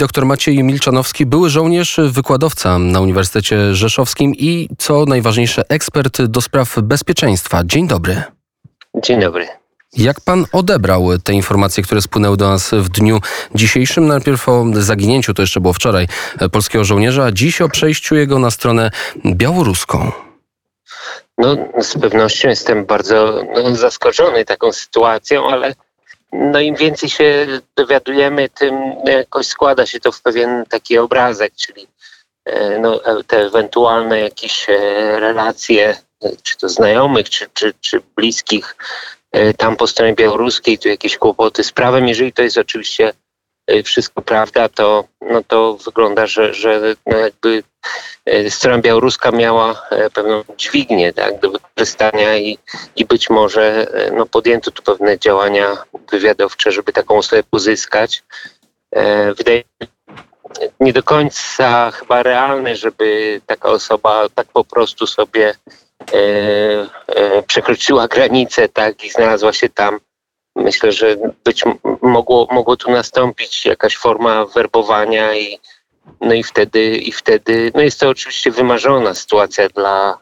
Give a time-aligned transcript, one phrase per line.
[0.00, 6.76] Dr Maciej Milczanowski, były żołnierz, wykładowca na Uniwersytecie Rzeszowskim i co najważniejsze, ekspert do spraw
[6.82, 7.62] bezpieczeństwa.
[7.64, 8.22] Dzień dobry.
[9.02, 9.48] Dzień dobry.
[9.96, 13.20] Jak pan odebrał te informacje, które spłynęły do nas w dniu
[13.54, 14.06] dzisiejszym?
[14.06, 16.08] Najpierw o zaginięciu, to jeszcze było wczoraj,
[16.52, 18.90] polskiego żołnierza, a dziś o przejściu jego na stronę
[19.26, 20.12] białoruską.
[21.38, 25.74] No, z pewnością jestem bardzo no, zaskoczony taką sytuacją, ale
[26.32, 27.46] no im więcej się
[27.76, 28.74] dowiadujemy, tym
[29.04, 31.86] jakoś składa się to w pewien taki obrazek, czyli
[32.44, 34.74] e, no, te ewentualne jakieś e,
[35.20, 35.96] relacje,
[36.42, 38.76] czy to znajomych, czy, czy, czy bliskich
[39.32, 42.08] e, tam po stronie białoruskiej, tu jakieś kłopoty z prawem.
[42.08, 43.12] Jeżeli to jest oczywiście
[43.84, 47.62] wszystko prawda, to, no to wygląda, że, że no jakby
[48.48, 49.82] strona białoruska miała
[50.14, 52.58] pewną dźwignię tak, do wykorzystania i,
[52.96, 55.76] i być może no, podjęto tu pewne działania
[56.10, 58.22] wywiadowcze, żeby taką osobę pozyskać.
[58.92, 60.00] E, wydaje mi się
[60.80, 65.54] nie do końca chyba realne, żeby taka osoba tak po prostu sobie
[66.12, 66.16] e,
[67.06, 70.00] e, przekroczyła granicę tak, i znalazła się tam.
[70.56, 71.64] Myślę, że być
[72.02, 75.58] mogło, mogło tu nastąpić jakaś forma werbowania i
[76.20, 80.18] no i wtedy, i wtedy, no jest to oczywiście wymarzona sytuacja dla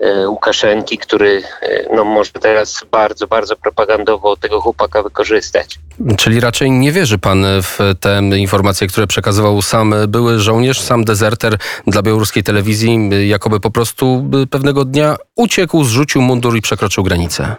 [0.00, 5.78] E, Łukaszenki, który e, no, może teraz bardzo, bardzo propagandowo tego chłopaka wykorzystać.
[6.16, 11.56] Czyli raczej nie wierzy pan w te informacje, które przekazywał sam były żołnierz, sam dezerter
[11.86, 17.56] dla białoruskiej telewizji, jakoby po prostu pewnego dnia uciekł, zrzucił mundur i przekroczył granicę.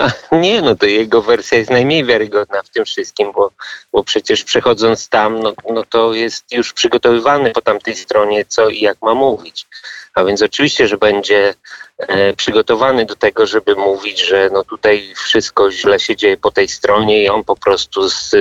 [0.00, 3.50] A, nie, no to jego wersja jest najmniej wiarygodna w tym wszystkim, bo,
[3.92, 8.80] bo przecież przechodząc tam, no, no to jest już przygotowywany po tamtej stronie, co i
[8.80, 9.66] jak ma mówić.
[10.14, 11.54] A więc oczywiście, że będzie
[11.98, 16.68] e, przygotowany do tego, żeby mówić, że no tutaj wszystko źle się dzieje po tej
[16.68, 18.34] stronie i on po prostu z,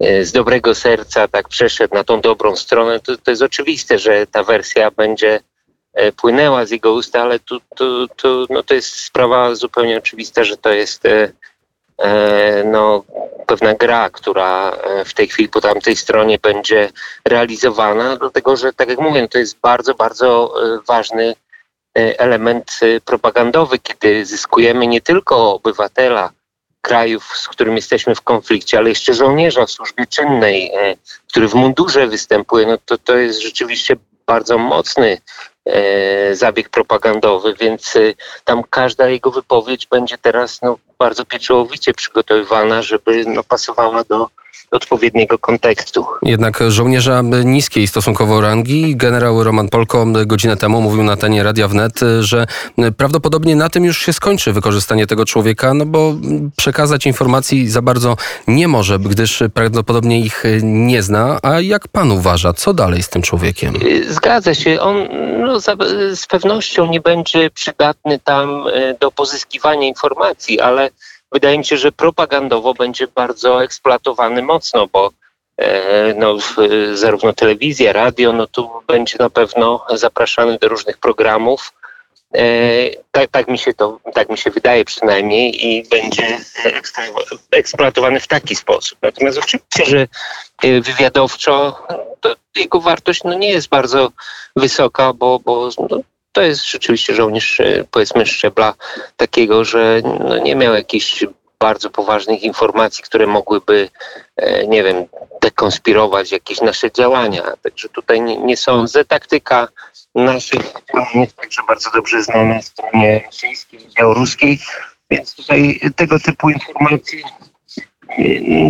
[0.00, 3.00] e, z dobrego serca tak przeszedł na tą dobrą stronę.
[3.00, 5.40] To, to jest oczywiste, że ta wersja będzie
[6.16, 10.56] płynęła z jego ust, ale tu, tu, tu, no to jest sprawa zupełnie oczywista, że
[10.56, 11.02] to jest
[12.64, 13.04] no,
[13.46, 16.90] pewna gra, która w tej chwili po tamtej stronie będzie
[17.28, 20.54] realizowana, dlatego że, tak jak mówię, to jest bardzo, bardzo
[20.88, 21.34] ważny
[21.94, 26.30] element propagandowy, kiedy zyskujemy nie tylko obywatela
[26.80, 30.70] krajów, z którym jesteśmy w konflikcie, ale jeszcze żołnierza w służbie czynnej,
[31.28, 35.51] który w mundurze występuje, no to to jest rzeczywiście bardzo mocny E,
[36.32, 38.14] zabieg propagandowy, więc y,
[38.44, 44.28] tam każda jego wypowiedź będzie teraz no, bardzo pieczołowicie przygotowywana, żeby no, pasowała do
[44.70, 46.06] odpowiedniego kontekstu.
[46.22, 52.00] Jednak żołnierza niskiej stosunkowo rangi, generał Roman Polko godzinę temu mówił na tenie Radia Wnet,
[52.20, 52.46] że
[52.96, 56.14] prawdopodobnie na tym już się skończy wykorzystanie tego człowieka, no bo
[56.56, 61.38] przekazać informacji za bardzo nie może, gdyż prawdopodobnie ich nie zna.
[61.42, 63.74] A jak pan uważa, co dalej z tym człowiekiem?
[64.08, 64.80] Zgadza się.
[64.80, 65.08] On
[65.38, 65.60] no,
[66.14, 70.90] z pewnością nie będzie przydatny tam e, do pozyskiwania informacji, ale
[71.32, 75.10] wydaje mi się, że propagandowo będzie bardzo eksploatowany mocno, bo
[75.56, 76.36] e, no,
[76.94, 81.72] zarówno telewizja, radio, no tu będzie na pewno zapraszany do różnych programów.
[82.34, 82.44] E,
[83.10, 86.38] tak, tak, mi się to, tak mi się wydaje przynajmniej i będzie
[87.50, 88.98] eksploatowany w taki sposób.
[89.02, 90.08] Natomiast oczywiście, że
[90.62, 91.86] e, wywiadowczo
[92.56, 94.12] jego wartość no, nie jest bardzo
[94.56, 96.00] wysoka, bo, bo no,
[96.32, 98.74] to jest rzeczywiście żołnierz, e, powiedzmy, szczebla
[99.16, 101.24] takiego, że no nie miał jakichś
[101.58, 103.88] bardzo poważnych informacji, które mogłyby,
[104.36, 105.04] e, nie wiem,
[105.40, 107.42] dekonspirować jakieś nasze działania.
[107.62, 109.04] Także tutaj nie, nie sądzę.
[109.04, 109.68] Taktyka
[110.14, 110.62] naszych
[111.14, 114.58] jest także bardzo dobrze znana stronie rosyjskiej i białoruskiej,
[115.10, 117.22] więc tutaj tego typu informacji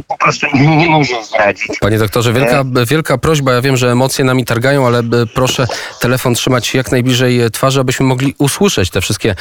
[0.08, 1.78] po prostu nie, może zdradzić.
[1.80, 3.52] Panie doktorze, wielka, wielka prośba.
[3.52, 5.02] Ja wiem, że emocje nami targają, ale
[5.34, 5.66] proszę
[6.00, 9.34] telefon trzymać jak najbliżej twarzy, abyśmy mogli usłyszeć te wszystkie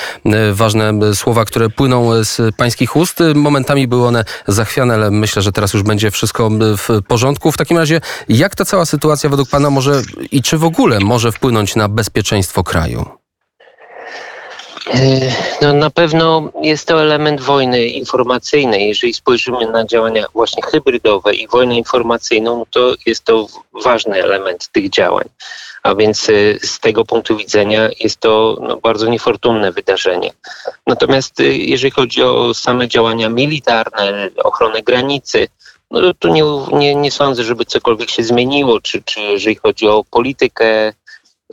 [0.54, 3.20] ważne słowa, które płyną z pańskich ust.
[3.36, 7.52] Momentami były one zachwiane, ale myślę, że teraz już będzie wszystko w porządku.
[7.52, 10.02] W takim razie, jak ta cała sytuacja według pana może
[10.32, 13.21] i czy w ogóle może wpłynąć na bezpieczeństwo kraju?
[14.88, 15.32] E,
[15.62, 18.88] no, na pewno jest to element wojny informacyjnej.
[18.88, 23.48] Jeżeli spojrzymy na działania właśnie hybrydowe i wojnę informacyjną, no to jest to
[23.84, 25.26] ważny element tych działań.
[25.84, 26.34] A więc e,
[26.68, 30.32] z tego punktu widzenia jest to no, bardzo niefortunne wydarzenie.
[30.88, 35.48] Natomiast e, jeżeli chodzi o same działania militarne, ochronę granicy,
[35.92, 40.04] no to nie, nie, nie sądzę, żeby cokolwiek się zmieniło, czy, czy jeżeli chodzi o
[40.12, 40.94] politykę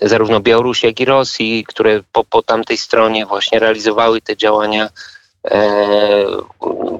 [0.02, 4.88] zarówno Białorusi, jak i Rosji, które po, po tamtej stronie właśnie realizowały te działania
[5.44, 6.26] e,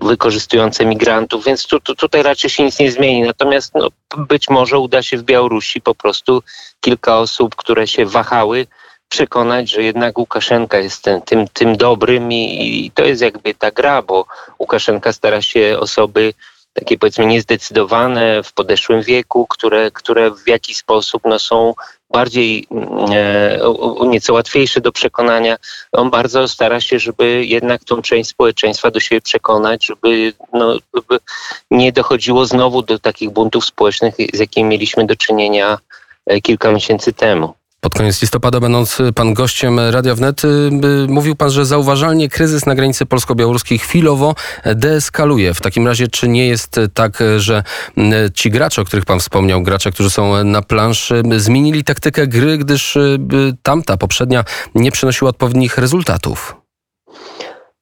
[0.02, 3.22] wykorzystujące migrantów, więc tu, tu, tutaj raczej się nic nie zmieni.
[3.22, 6.42] Natomiast no, być może uda się w Białorusi po prostu
[6.80, 8.66] kilka osób, które się wahały,
[9.08, 13.70] przekonać, że jednak Łukaszenka jest ten, tym, tym dobrym i, i to jest jakby ta
[13.70, 14.26] gra, bo
[14.58, 16.34] Łukaszenka stara się osoby
[16.80, 21.74] takie powiedzmy niezdecydowane w podeszłym wieku, które, które w jakiś sposób no, są
[22.10, 22.66] bardziej
[23.10, 23.58] e,
[24.06, 25.56] nieco łatwiejsze do przekonania.
[25.92, 31.18] On bardzo stara się, żeby jednak tą część społeczeństwa do siebie przekonać, żeby, no, żeby
[31.70, 35.78] nie dochodziło znowu do takich buntów społecznych, z jakimi mieliśmy do czynienia
[36.26, 37.54] e, kilka miesięcy temu.
[37.80, 40.48] Pod koniec listopada, będąc pan gościem Radia Wnet, y,
[41.08, 44.34] mówił pan, że zauważalnie kryzys na granicy polsko-białoruskiej chwilowo
[44.64, 45.54] deeskaluje.
[45.54, 47.62] W takim razie, czy nie jest tak, że
[48.34, 52.96] ci gracze, o których pan wspomniał, gracze, którzy są na planszy, zmienili taktykę gry, gdyż
[52.96, 53.18] y,
[53.62, 54.44] tamta, poprzednia,
[54.74, 56.56] nie przynosiła odpowiednich rezultatów?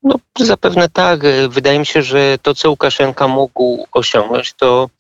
[0.03, 1.21] No, zapewne tak.
[1.49, 4.91] Wydaje mi się, że to, co Łukaszenka mógł osiągnąć, to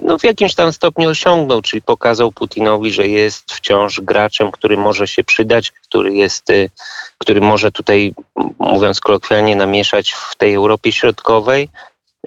[0.00, 5.08] no, w jakimś tam stopniu osiągnął, czyli pokazał Putinowi, że jest wciąż graczem, który może
[5.08, 6.70] się przydać, który jest, y,
[7.18, 8.14] który może tutaj,
[8.58, 11.68] mówiąc kolokwialnie, namieszać w tej Europie Środkowej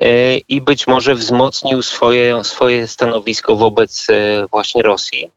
[0.03, 5.31] y, i być może wzmocnił swoje, swoje stanowisko wobec y, właśnie Rosji.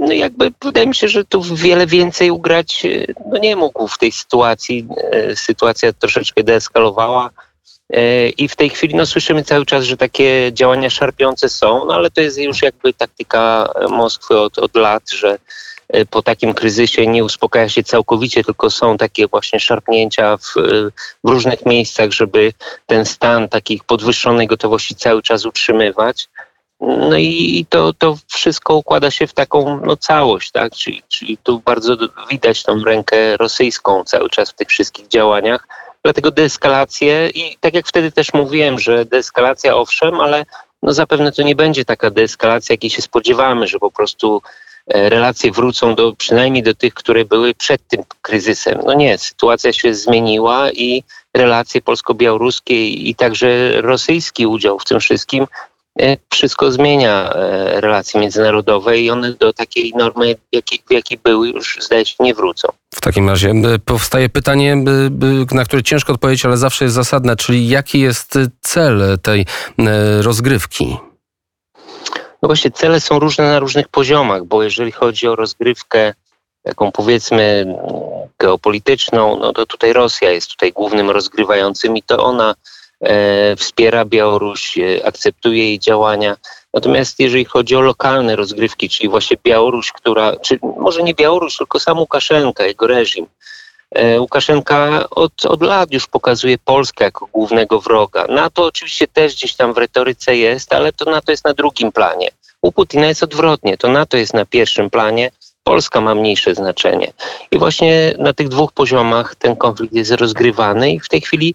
[0.00, 2.86] No jakby wydaje mi się, że tu wiele więcej ugrać
[3.26, 4.86] no nie mógł w tej sytuacji.
[5.34, 7.30] Sytuacja troszeczkę deeskalowała
[8.38, 12.10] I w tej chwili no, słyszymy cały czas, że takie działania szarpiące są, no ale
[12.10, 15.38] to jest już jakby taktyka Moskwy od, od lat, że
[15.88, 20.54] e, po takim kryzysie nie uspokaja się całkowicie, tylko są takie właśnie szarpnięcia w,
[21.24, 22.52] w, różnych miejscach, żeby
[22.86, 26.28] ten stan takich podwyższonej gotowości cały czas utrzymywać.
[26.80, 30.72] No i to, to wszystko układa się w taką no, całość, tak?
[30.72, 31.96] Czyli, czyli tu bardzo
[32.30, 35.68] widać tą rękę rosyjską cały czas w tych wszystkich działaniach
[36.04, 40.46] Dlatego deeskalację i tak jak wtedy też mówiłem, że deeskalacja owszem, ale
[40.82, 44.42] no zapewne to nie będzie taka deeskalacja, jakiej się spodziewamy, że po prostu
[44.86, 48.80] e, relacje wrócą do przynajmniej do tych, które były przed tym kryzysem.
[48.86, 51.04] No nie, sytuacja się zmieniła i
[51.34, 55.46] relacje polsko-białoruskie i także rosyjski udział w tym wszystkim
[56.32, 62.06] wszystko zmienia e, relacje międzynarodowe i one do takiej normy, jakiej, jakiej były, już zdaje
[62.06, 62.68] się nie wrócą.
[62.94, 63.52] W takim razie
[63.84, 64.76] powstaje pytanie,
[65.52, 69.46] na które ciężko odpowiedzieć, ale zawsze jest zasadne, czyli jaki jest cel tej
[69.78, 70.96] e, rozgrywki?
[72.42, 76.14] No właśnie, cele są różne na różnych poziomach, bo jeżeli chodzi o rozgrywkę
[76.62, 77.76] taką powiedzmy
[78.38, 82.54] geopolityczną, no to tutaj Rosja jest tutaj głównym rozgrywającym i to ona E,
[83.56, 86.36] wspiera Białoruś, e, akceptuje jej działania.
[86.74, 91.80] Natomiast jeżeli chodzi o lokalne rozgrywki, czyli właśnie Białoruś, która, czy może nie Białoruś, tylko
[91.80, 93.26] sam Łukaszenka, jego reżim.
[93.90, 98.26] E, Łukaszenka od, od lat już pokazuje Polskę jako głównego wroga.
[98.28, 102.28] NATO oczywiście też gdzieś tam w retoryce jest, ale to NATO jest na drugim planie.
[102.62, 105.30] U Putina jest odwrotnie, to NATO jest na pierwszym planie,
[105.64, 107.12] Polska ma mniejsze znaczenie.
[107.50, 111.54] I właśnie na tych dwóch poziomach ten konflikt jest rozgrywany i w tej chwili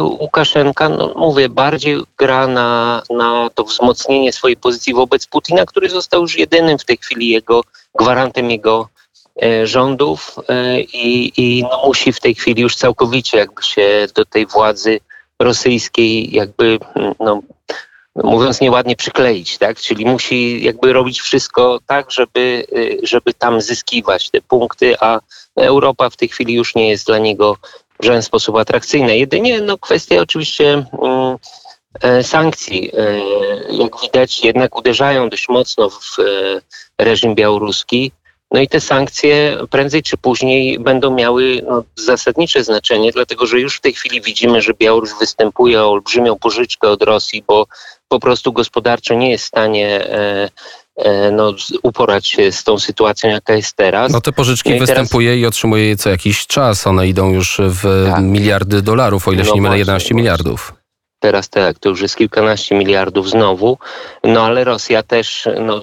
[0.00, 6.22] Łukaszenka, no mówię, bardziej gra na, na to wzmocnienie swojej pozycji wobec Putina, który został
[6.22, 7.60] już jedynym w tej chwili jego
[7.98, 8.88] gwarantem jego
[9.42, 14.24] e, rządów e, i, i no musi w tej chwili już całkowicie jakby się do
[14.24, 15.00] tej władzy
[15.42, 16.78] rosyjskiej jakby,
[17.20, 17.42] no,
[18.14, 19.76] mówiąc nieładnie, przykleić, tak?
[19.76, 25.20] Czyli musi jakby robić wszystko tak, żeby, y, żeby tam zyskiwać te punkty, a
[25.56, 27.56] Europa w tej chwili już nie jest dla niego
[28.00, 29.18] w żaden sposób atrakcyjne.
[29.18, 31.36] Jedynie no, kwestia oczywiście mm,
[32.02, 33.20] e, sankcji, e,
[33.74, 36.16] jak widać, jednak uderzają dość mocno w
[36.98, 38.12] reżim białoruski.
[38.50, 43.76] No i te sankcje prędzej czy później będą miały no, zasadnicze znaczenie, dlatego że już
[43.76, 47.66] w tej chwili widzimy, że Białoruś występuje o olbrzymią pożyczkę od Rosji, bo
[48.08, 50.48] po prostu gospodarczo nie jest w stanie E,
[51.32, 54.12] no, uporać się z tą sytuacją, jaka jest teraz.
[54.12, 55.40] No te pożyczki no występuje teraz...
[55.40, 56.86] i otrzymuje je co jakiś czas.
[56.86, 58.22] One idą już w tak.
[58.22, 60.74] miliardy dolarów, o ile no się nie mylę, 11 miliardów.
[61.20, 63.78] Teraz tak, to już jest kilkanaście miliardów znowu,
[64.24, 65.82] no ale Rosja też, no,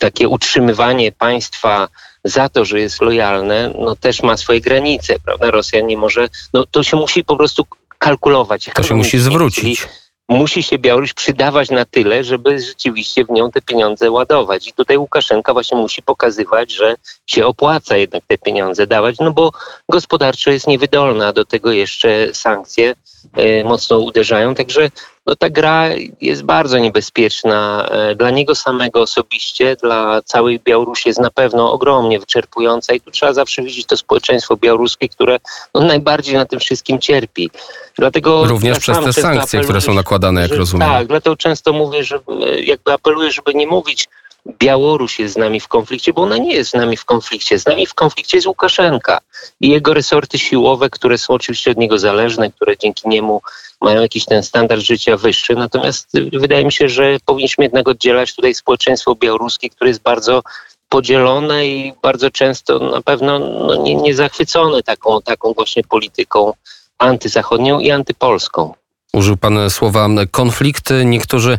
[0.00, 1.88] takie utrzymywanie państwa
[2.24, 5.50] za to, że jest lojalne, no też ma swoje granice, prawda?
[5.50, 7.66] Rosja nie może, no to się musi po prostu
[7.98, 8.70] kalkulować.
[8.74, 9.80] To się musi zwrócić.
[9.80, 9.90] Czyli
[10.28, 14.68] musi się Białoruś przydawać na tyle, żeby rzeczywiście w nią te pieniądze ładować.
[14.68, 16.94] I tutaj Łukaszenka właśnie musi pokazywać, że
[17.26, 19.52] się opłaca jednak te pieniądze dawać, no bo
[19.88, 22.94] gospodarczo jest niewydolna, do tego jeszcze sankcje
[23.38, 24.54] y, mocno uderzają.
[24.54, 24.90] Także
[25.26, 25.88] no ta gra
[26.20, 32.20] jest bardzo niebezpieczna e, dla niego samego osobiście, dla całej Białorusi jest na pewno ogromnie
[32.20, 35.38] wyczerpująca i tu trzeba zawsze widzieć to społeczeństwo białoruskie, które
[35.74, 37.50] no, najbardziej na tym wszystkim cierpi.
[37.98, 40.88] Dlatego Również przez te sankcje, które są nakładane, jak że, rozumiem.
[40.88, 42.18] Tak, dlatego często mówię, że
[42.64, 44.08] jakby apeluję, żeby nie mówić
[44.46, 47.58] Białoruś jest z nami w konflikcie, bo ona nie jest z nami w konflikcie.
[47.58, 49.18] Z nami w konflikcie jest Łukaszenka
[49.60, 53.42] i jego resorty siłowe, które są oczywiście od niego zależne, które dzięki niemu
[53.80, 55.54] mają jakiś ten standard życia wyższy.
[55.54, 60.42] Natomiast wydaje mi się, że powinniśmy jednak oddzielać tutaj społeczeństwo białoruskie, które jest bardzo
[60.88, 66.52] podzielone i bardzo często na pewno no, nie, nie zachwycone taką, taką właśnie polityką
[66.98, 68.74] antyzachodnią i antypolską.
[69.14, 71.58] Użył pan słowa konflikt, niektórzy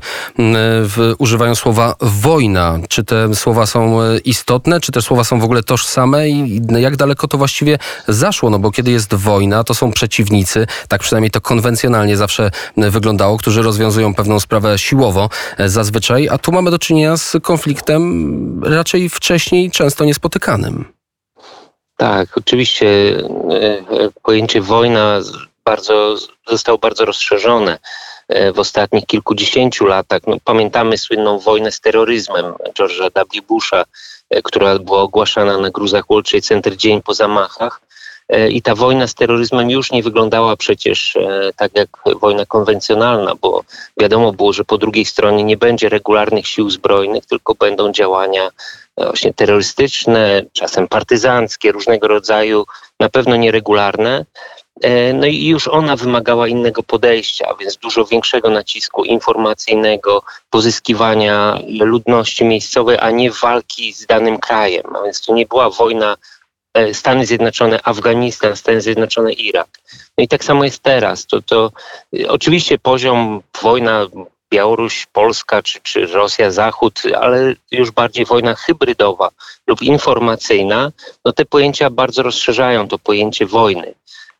[1.17, 2.79] używają słowa wojna.
[2.89, 6.95] Czy te słowa są e, istotne, czy te słowa są w ogóle tożsame i jak
[6.95, 8.49] daleko to właściwie zaszło?
[8.49, 13.61] No bo kiedy jest wojna, to są przeciwnicy, tak przynajmniej to konwencjonalnie zawsze wyglądało, którzy
[13.61, 19.71] rozwiązują pewną sprawę siłowo e, zazwyczaj, a tu mamy do czynienia z konfliktem raczej wcześniej
[19.71, 20.85] często niespotykanym.
[21.97, 25.21] Tak, oczywiście e, pojęcie wojna
[25.65, 26.15] bardzo,
[26.47, 27.79] zostało bardzo rozszerzone
[28.27, 30.21] e, w ostatnich kilkudziesięciu latach.
[30.27, 32.45] No, pamiętamy słynną wojnę z terroryzmem
[32.79, 33.41] George'a W.
[33.41, 33.83] Busha,
[34.29, 37.81] e, która była ogłaszana na gruzach World Center dzień po zamachach.
[38.29, 41.17] E, I ta wojna z terroryzmem już nie wyglądała przecież
[41.55, 41.89] tak jak
[42.21, 43.63] wojna konwencjonalna, bo
[43.97, 48.49] wiadomo było, że po drugiej stronie nie będzie regularnych sił zbrojnych, tylko będą działania
[48.97, 52.65] właśnie terrorystyczne, czasem partyzanckie, różnego rodzaju,
[52.99, 54.25] na pewno nieregularne.
[54.81, 62.45] E, no i już ona wymagała innego podejścia, więc dużo większego nacisku informacyjnego, pozyskiwania ludności
[62.45, 64.95] miejscowej, a nie walki z danym krajem.
[64.95, 66.17] A więc to nie była wojna
[66.73, 69.67] e, Stany Zjednoczone, Afganistan, Stany Zjednoczone, Irak.
[70.17, 71.25] No i tak samo jest teraz.
[71.25, 71.71] To, to
[72.19, 74.07] e, oczywiście poziom wojna
[74.51, 79.29] Białoruś, Polska czy, czy Rosja, Zachód, ale już bardziej wojna hybrydowa
[79.67, 80.91] lub informacyjna,
[81.25, 83.93] no te pojęcia bardzo rozszerzają to pojęcie wojny.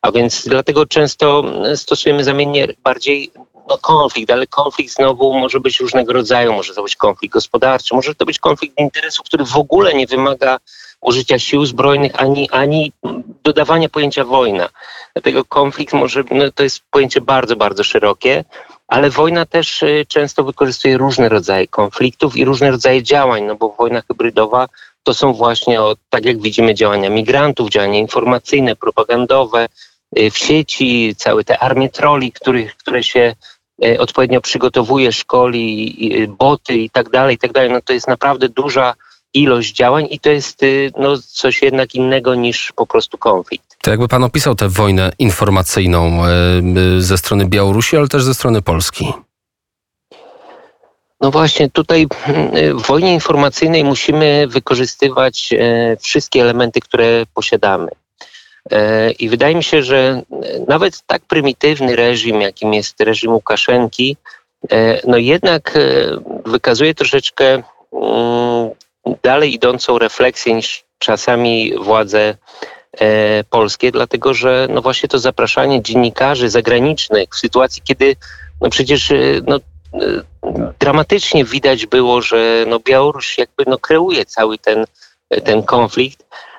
[0.06, 1.44] A więc dlatego często
[1.76, 3.30] stosujemy zamiennie bardziej
[3.68, 6.52] no, konflikt, ale konflikt znowu może być różnego rodzaju.
[6.52, 10.58] Może to być konflikt gospodarczy, może to być konflikt interesów, który w ogóle nie wymaga
[11.00, 12.92] użycia sił zbrojnych ani, ani
[13.44, 14.68] dodawania pojęcia wojna.
[15.14, 18.44] Dlatego konflikt może, no, to jest pojęcie bardzo, bardzo szerokie,
[18.88, 23.68] ale wojna też y, często wykorzystuje różne rodzaje konfliktów i różne rodzaje działań, no bo
[23.78, 24.68] wojna hybrydowa
[25.02, 25.78] to są właśnie,
[26.10, 29.68] tak jak widzimy, działania migrantów, działania informacyjne, propagandowe,
[30.12, 33.34] w sieci, całe te armie troli, których, które się
[33.84, 38.08] y, odpowiednio przygotowuje, szkoli, y, boty i tak dalej, i tak dalej, no to jest
[38.08, 38.94] naprawdę duża
[39.34, 40.60] ilość działań i to jest
[40.98, 43.76] no, coś jednak innego niż po prostu konflikt.
[43.82, 46.22] To jakby pan opisał tę wojnę informacyjną
[46.98, 49.12] ze strony Białorusi, ale też ze strony Polski?
[51.20, 52.06] No właśnie, tutaj
[52.74, 55.54] w wojnie informacyjnej musimy wykorzystywać
[56.00, 57.88] wszystkie elementy, które posiadamy.
[58.70, 60.22] E, I wydaje mi się, że
[60.68, 64.16] nawet tak prymitywny reżim, jakim jest reżim Łukaszenki,
[64.70, 65.80] e, no jednak e,
[66.46, 68.70] wykazuje troszeczkę mm,
[69.22, 72.34] dalej idącą refleksję niż czasami władze
[73.50, 78.16] polskie, dlatego że no właśnie to zapraszanie dziennikarzy zagranicznych w sytuacji, kiedy
[78.60, 79.12] no przecież
[79.46, 79.60] no,
[80.78, 84.84] dramatycznie widać było, że no Białoruś jakby no kreuje cały ten,
[85.44, 86.55] ten konflikt, E,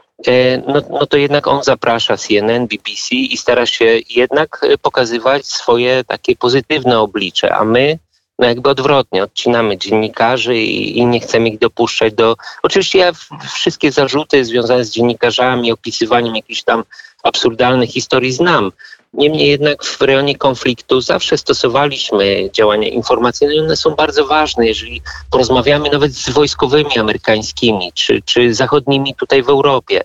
[0.68, 6.04] no, no to jednak on zaprasza CNN, BBC i stara się jednak e, pokazywać swoje
[6.04, 8.00] takie pozytywne oblicze, a my
[8.40, 12.36] no jakby odwrotnie, odcinamy dziennikarzy i, i, nie chcemy ich dopuszczać do...
[12.64, 13.12] Oczywiście ja
[13.56, 16.84] wszystkie zarzuty związane z dziennikarzami, opisywaniem jakichś tam
[17.24, 18.72] absurdalnych historii znam,
[19.14, 25.02] Niemniej jednak w rejonie konfliktu zawsze stosowaliśmy działania informacyjne i one są bardzo ważne, jeżeli
[25.32, 30.04] porozmawiamy nawet z wojskowymi amerykańskimi czy, czy zachodnimi tutaj w Europie.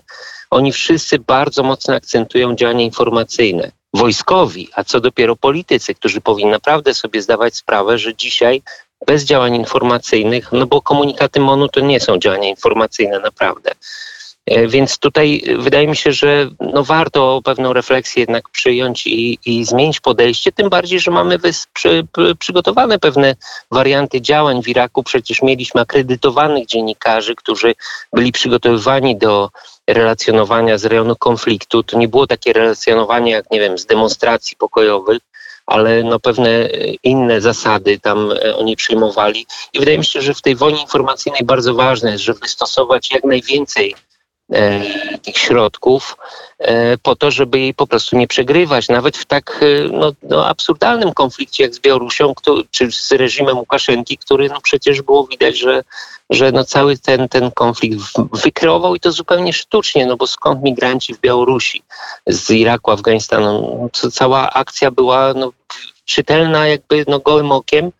[0.49, 3.71] Oni wszyscy bardzo mocno akcentują działania informacyjne.
[3.93, 8.61] Wojskowi, a co dopiero politycy, którzy powinni naprawdę sobie zdawać sprawę, że dzisiaj
[9.07, 13.71] bez działań informacyjnych, no bo komunikaty MONU to nie są działania informacyjne naprawdę.
[14.45, 19.65] E, więc tutaj wydaje mi się, że no warto pewną refleksję jednak przyjąć i, i
[19.65, 21.39] zmienić podejście, tym bardziej, że mamy
[21.73, 22.07] przy,
[22.39, 23.35] przygotowane pewne
[23.71, 25.03] warianty działań w Iraku.
[25.03, 27.75] Przecież mieliśmy akredytowanych dziennikarzy, którzy
[28.13, 29.49] byli przygotowywani do
[29.87, 31.83] relacjonowania z rejonu konfliktu.
[31.83, 35.19] To nie było takie relacjonowanie jak, nie wiem, z demonstracji pokojowych,
[35.65, 36.69] ale no pewne
[37.03, 39.45] inne zasady tam e, oni przyjmowali.
[39.73, 43.23] I wydaje mi się, że w tej wojnie informacyjnej bardzo ważne jest, żeby stosować jak
[43.23, 43.97] najwięcej e,
[45.21, 46.17] tych środków
[46.59, 50.47] e, po to, żeby jej po prostu nie przegrywać, nawet w tak e, no, no,
[50.47, 55.57] absurdalnym konflikcie jak z Białorusią, kto, czy z reżimem Łukaszenki, który no, przecież było widać,
[55.57, 55.83] że,
[56.29, 57.97] że no, cały ten, ten konflikt
[58.43, 61.83] wykreował i to zupełnie sztucznie, no bo skąd migranci w Białorusi,
[62.27, 65.51] z Iraku, Afganistanu, no, cała akcja była no,
[66.05, 67.91] czytelna jakby no, gołym okiem,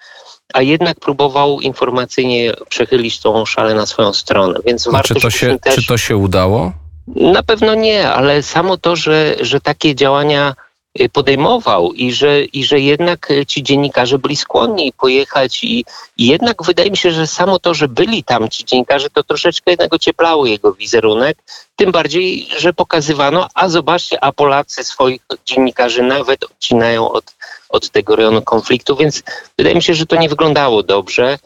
[0.53, 5.59] a jednak próbował informacyjnie przechylić tą szalę na swoją stronę, więc warto czy, to się,
[5.59, 5.75] też...
[5.75, 6.71] czy to się udało?
[7.07, 10.55] Na pewno nie, ale samo to, że, że takie działania
[11.01, 15.85] y, podejmował i że, i że jednak y, ci dziennikarze byli skłonni pojechać i,
[16.17, 19.71] i jednak wydaje mi się, że samo to, że byli tam ci dziennikarze, to troszeczkę
[19.71, 21.37] jednak ocieplało jego wizerunek.
[21.75, 27.35] Tym bardziej, że pokazywano, a zobaczcie, a Polacy swoich dziennikarzy nawet odcinają od,
[27.73, 29.23] od tego rejonu konfliktu, więc
[29.57, 31.39] wydaje mi się, że to nie wyglądało dobrze.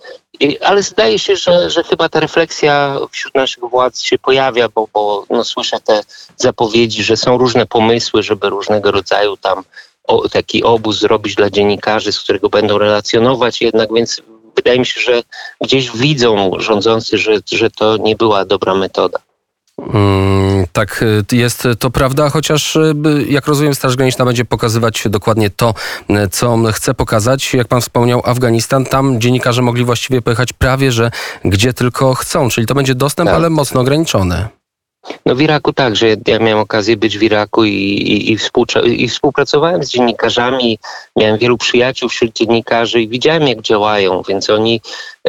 [0.62, 5.26] Ale zdaje się, że, że chyba ta refleksja wśród naszych władz się pojawia, bo, bo
[5.30, 6.02] no, słyszę te
[6.38, 9.64] zapowiedzi, że są różne pomysły, żeby różnego rodzaju tam
[10.04, 14.22] o, taki obóz zrobić dla dziennikarzy, z którego będą relacjonować jednak, więc
[14.56, 15.24] wydaje mi się, że
[15.62, 19.20] gdzieś widzą rządzący, że, że to nie była dobra metoda.
[19.82, 22.94] Mm, tak, y, jest to prawda, chociaż y,
[23.30, 25.74] jak rozumiem, Straż Graniczna będzie pokazywać dokładnie to,
[26.10, 27.54] y, co chce pokazać.
[27.54, 31.12] Jak pan wspomniał, Afganistan, tam dziennikarze mogli właściwie pojechać prawie, że
[31.46, 33.36] gdzie tylko chcą, czyli to będzie dostęp, Tak.
[33.36, 34.48] ale mocno ograniczony.
[35.26, 36.08] No w Iraku także.
[36.28, 40.80] Ja miałem okazję być w Iraku i, i, i, i współpracowałem z dziennikarzami.
[41.16, 44.82] Miałem wielu przyjaciół wśród dziennikarzy i widziałem jak działają, więc oni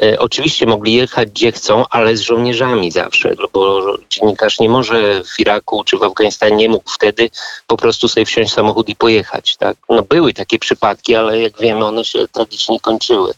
[0.02, 5.24] e, oczywiście mogli jechać gdzie chcą, ale z żołnierzami zawsze, no bo dziennikarz nie może
[5.24, 7.30] w Iraku czy w Afganistanie nie mógł wtedy
[7.66, 9.56] po prostu sobie wsiąść samochód i pojechać.
[9.56, 9.76] Tak?
[9.88, 13.32] No były takie przypadki, ale jak wiemy one się tragicznie kończyły.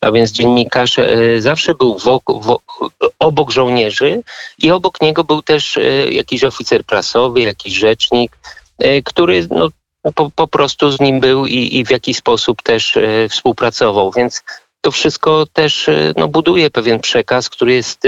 [0.00, 1.98] A więc dziennikarz e, zawsze był
[3.18, 4.22] obok żołnierzy
[4.58, 8.38] i obok niego był też e, jakiś oficer prasowy, jakiś rzecznik,
[8.78, 9.68] e, który no,
[10.14, 12.98] po, po prostu z nim był i, i w jakiś sposób też
[13.30, 14.12] współpracował.
[14.12, 14.42] Więc
[14.80, 18.02] to wszystko też no, buduje pewien przekaz, który jest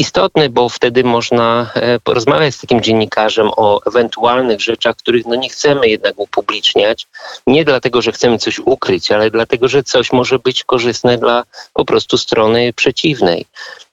[0.00, 5.48] istotny, bo wtedy można e, porozmawiać z takim dziennikarzem o ewentualnych rzeczach, których no, nie
[5.48, 7.06] chcemy jednak upubliczniać.
[7.46, 11.84] Nie dlatego, że chcemy coś ukryć, ale dlatego, że coś może być korzystne dla po
[11.84, 13.46] prostu strony przeciwnej.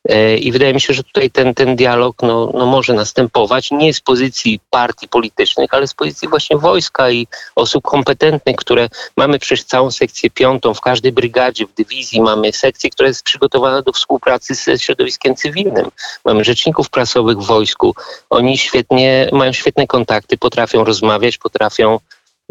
[0.10, 3.94] E, I wydaje mi się, że tutaj ten, ten dialog no, no może następować nie
[3.94, 9.64] z pozycji partii politycznych, ale z pozycji właśnie wojska i osób kompetentnych, które mamy przecież
[9.64, 14.56] całą sekcję piątą w każdej brygadzie, w dywizji mamy sekcję, która jest przygotowana do współpracy
[14.56, 15.90] ze środowiskiem cywilnym.
[16.26, 17.96] Mamy rzeczników prasowych w wojsku.
[18.30, 22.00] Oni świetnie, mają świetne kontakty, potrafią rozmawiać, potrafią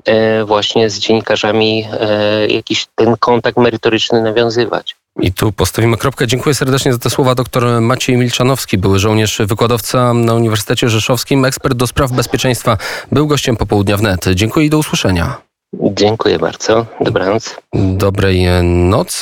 [0.04, 4.96] e, właśnie z dziennikarzami e, jakiś ten kontakt merytoryczny nawiązywać.
[5.20, 6.26] I tu postawimy kropkę.
[6.26, 7.34] Dziękuję serdecznie za te słowa.
[7.34, 12.78] Doktor Maciej Milczanowski, były żołnierz, wykładowca na Uniwersytecie Rzeszowskim, ekspert do spraw bezpieczeństwa,
[13.12, 14.24] był gościem popołudnia wnet.
[14.34, 15.36] Dziękuję i do usłyszenia.
[15.74, 16.86] Dziękuję bardzo.
[17.00, 17.56] Dobranoc.
[17.74, 19.14] Dobrej nocy.